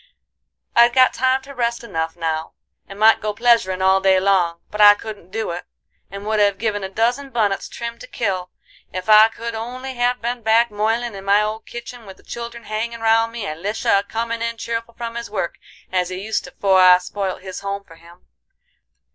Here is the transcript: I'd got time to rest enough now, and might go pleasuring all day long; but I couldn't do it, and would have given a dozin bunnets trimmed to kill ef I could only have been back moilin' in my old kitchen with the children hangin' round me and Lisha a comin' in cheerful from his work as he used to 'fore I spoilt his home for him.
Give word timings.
I'd 0.75 0.93
got 0.93 1.13
time 1.13 1.43
to 1.43 1.53
rest 1.53 1.83
enough 1.83 2.15
now, 2.15 2.53
and 2.87 2.97
might 2.97 3.21
go 3.21 3.35
pleasuring 3.35 3.83
all 3.83 4.01
day 4.01 4.19
long; 4.19 4.59
but 4.71 4.81
I 4.81 4.95
couldn't 4.95 5.29
do 5.29 5.51
it, 5.51 5.63
and 6.09 6.25
would 6.25 6.39
have 6.39 6.57
given 6.57 6.83
a 6.83 6.89
dozin 6.89 7.29
bunnets 7.29 7.69
trimmed 7.69 8.01
to 8.01 8.07
kill 8.07 8.49
ef 8.91 9.07
I 9.09 9.27
could 9.27 9.53
only 9.53 9.93
have 9.93 10.19
been 10.19 10.41
back 10.41 10.71
moilin' 10.71 11.13
in 11.13 11.23
my 11.23 11.43
old 11.43 11.67
kitchen 11.67 12.07
with 12.07 12.17
the 12.17 12.23
children 12.23 12.63
hangin' 12.63 12.99
round 13.01 13.31
me 13.31 13.45
and 13.45 13.61
Lisha 13.63 13.99
a 13.99 14.03
comin' 14.03 14.41
in 14.41 14.57
cheerful 14.57 14.95
from 14.95 15.13
his 15.13 15.29
work 15.29 15.59
as 15.91 16.09
he 16.09 16.17
used 16.17 16.45
to 16.45 16.51
'fore 16.59 16.81
I 16.81 16.97
spoilt 16.97 17.43
his 17.43 17.59
home 17.59 17.83
for 17.83 17.97
him. 17.97 18.25